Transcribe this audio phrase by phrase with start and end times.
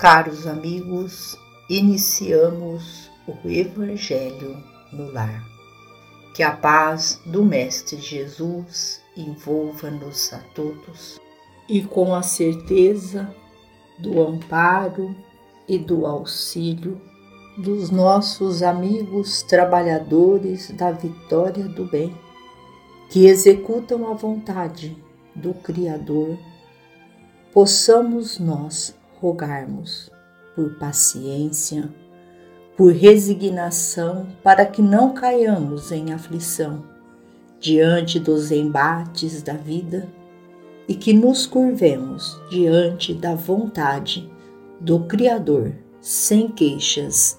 [0.00, 1.38] Caros amigos,
[1.68, 4.56] iniciamos o Evangelho
[4.90, 5.44] no Lar.
[6.34, 11.20] Que a paz do Mestre Jesus envolva-nos a todos
[11.68, 13.28] e com a certeza
[13.98, 15.14] do amparo
[15.68, 16.98] e do auxílio
[17.58, 22.16] dos nossos amigos trabalhadores da vitória do bem,
[23.10, 24.96] que executam a vontade
[25.34, 26.38] do Criador,
[27.52, 30.10] possamos nós rogarmos
[30.54, 31.88] por paciência,
[32.76, 36.84] por resignação, para que não caiamos em aflição
[37.58, 40.08] diante dos embates da vida
[40.88, 44.30] e que nos curvemos diante da vontade
[44.80, 47.38] do Criador sem queixas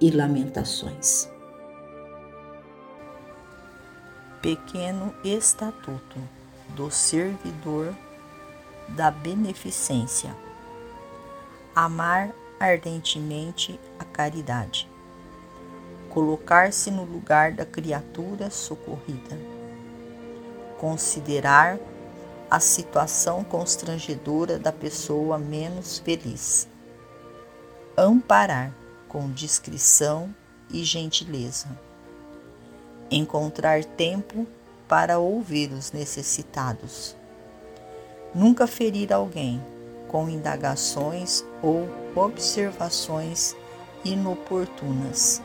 [0.00, 1.30] e lamentações.
[4.42, 6.18] Pequeno Estatuto
[6.74, 7.94] do Servidor
[8.88, 10.34] da Beneficência
[11.74, 14.86] Amar ardentemente a caridade.
[16.10, 19.38] Colocar-se no lugar da criatura socorrida.
[20.78, 21.78] Considerar
[22.50, 26.68] a situação constrangedora da pessoa menos feliz.
[27.96, 28.70] Amparar
[29.08, 30.34] com discrição
[30.70, 31.68] e gentileza.
[33.10, 34.46] Encontrar tempo
[34.86, 37.16] para ouvir os necessitados.
[38.34, 39.64] Nunca ferir alguém
[40.12, 43.56] com indagações ou observações
[44.04, 45.42] inoportunas.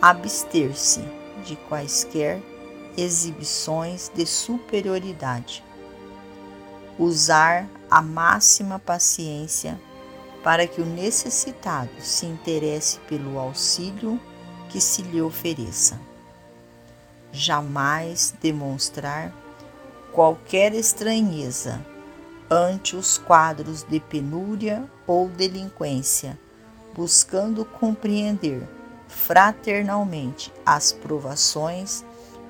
[0.00, 1.02] Abster-se
[1.44, 2.42] de quaisquer
[2.96, 5.64] exibições de superioridade.
[6.98, 9.80] Usar a máxima paciência
[10.44, 14.20] para que o necessitado se interesse pelo auxílio
[14.68, 15.98] que se lhe ofereça.
[17.32, 19.34] Jamais demonstrar
[20.12, 21.84] qualquer estranheza
[22.50, 26.38] ante os quadros de penúria ou delinquência,
[26.94, 28.66] buscando compreender
[29.08, 32.04] fraternalmente as provações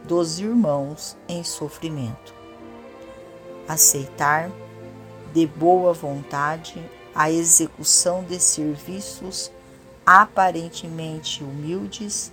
[0.05, 2.35] dos irmãos em sofrimento.
[3.69, 4.51] Aceitar
[5.33, 6.83] de boa vontade
[7.15, 9.51] a execução de serviços
[10.05, 12.33] aparentemente humildes,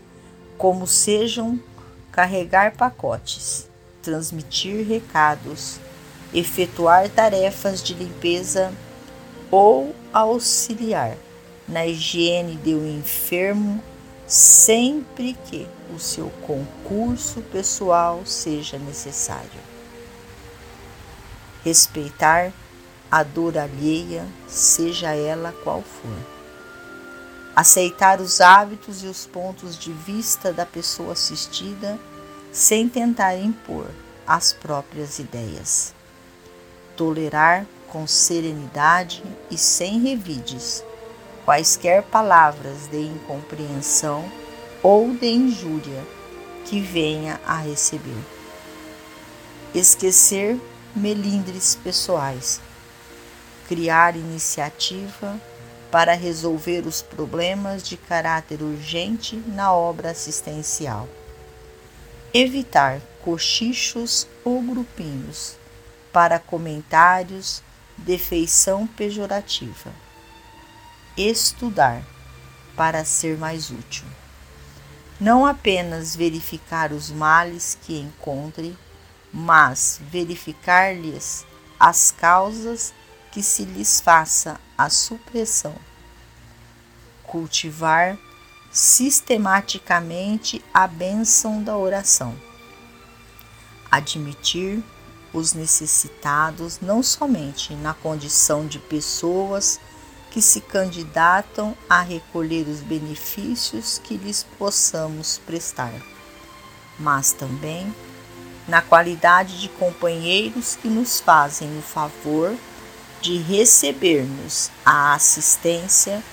[0.58, 1.60] como sejam
[2.12, 3.70] carregar pacotes,
[4.02, 5.80] transmitir recados,
[6.34, 8.72] efetuar tarefas de limpeza
[9.50, 11.18] ou auxiliar
[11.68, 13.84] na higiene de um enfermo,
[14.28, 19.72] sempre que o seu concurso pessoal seja necessário.
[21.64, 22.52] Respeitar
[23.10, 26.18] a dor alheia, seja ela qual for.
[27.54, 32.00] Aceitar os hábitos e os pontos de vista da pessoa assistida
[32.52, 33.88] sem tentar impor
[34.26, 35.94] as próprias ideias.
[36.96, 40.84] Tolerar com serenidade e sem revides
[41.46, 44.24] quaisquer palavras de incompreensão
[44.84, 46.04] ou de injúria
[46.66, 48.24] que venha a receber.
[49.74, 50.60] Esquecer
[50.96, 52.62] melindres pessoais
[53.72, 55.40] criar iniciativa
[55.90, 61.08] para resolver os problemas de caráter urgente na obra assistencial.
[62.34, 65.56] Evitar cochichos ou grupinhos
[66.12, 67.62] para comentários
[67.98, 69.92] de feição pejorativa.
[71.16, 72.02] Estudar
[72.76, 74.06] para ser mais útil.
[75.20, 78.76] Não apenas verificar os males que encontre,
[79.32, 81.46] mas verificar-lhes
[81.80, 82.94] as causas
[83.32, 85.76] que se lhes faça a supressão.
[87.24, 88.18] Cultivar
[88.72, 92.36] sistematicamente a bênção da oração.
[93.92, 94.84] Admitir
[95.34, 99.80] os necessitados não somente na condição de pessoas
[100.30, 105.94] que se candidatam a recolher os benefícios que lhes possamos prestar,
[106.98, 107.94] mas também
[108.68, 112.56] na qualidade de companheiros que nos fazem o favor
[113.22, 116.24] de recebermos a assistência,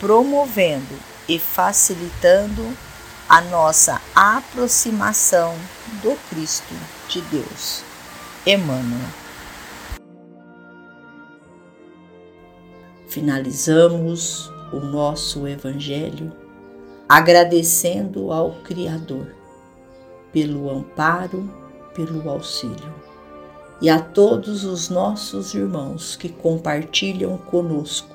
[0.00, 0.98] promovendo
[1.28, 2.76] e facilitando
[3.28, 5.56] a nossa aproximação
[6.02, 6.74] do Cristo
[7.08, 7.93] de Deus.
[8.46, 9.08] Emmanuel.
[13.08, 16.30] Finalizamos o nosso Evangelho
[17.08, 19.34] agradecendo ao Criador
[20.30, 21.48] pelo amparo,
[21.94, 22.92] pelo auxílio
[23.80, 28.14] e a todos os nossos irmãos que compartilham conosco,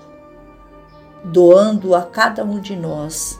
[1.23, 3.39] doando a cada um de nós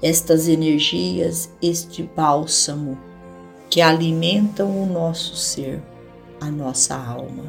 [0.00, 2.96] estas energias, este bálsamo
[3.68, 5.82] que alimentam o nosso ser,
[6.40, 7.44] a nossa alma.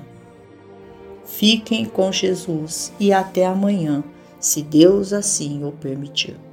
[1.25, 4.03] Fiquem com Jesus e até amanhã,
[4.39, 6.48] se Deus assim o permitir.